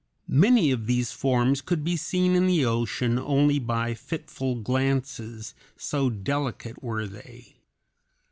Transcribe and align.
Many 0.27 0.71
of 0.71 0.87
these 0.87 1.11
forms 1.11 1.61
could 1.61 1.83
be 1.83 1.95
seen 1.95 2.33
in 2.33 2.47
the 2.47 2.65
ocean 2.65 3.19
only 3.19 3.59
by 3.59 3.93
fitful 3.93 4.55
glances, 4.55 5.53
so 5.77 6.09
delicate 6.09 6.81
were 6.81 7.05
they. 7.05 7.57